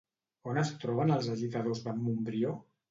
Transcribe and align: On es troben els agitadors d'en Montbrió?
On 0.51 0.57
es 0.61 0.71
troben 0.85 1.13
els 1.19 1.31
agitadors 1.37 1.87
d'en 1.87 2.03
Montbrió? 2.09 2.61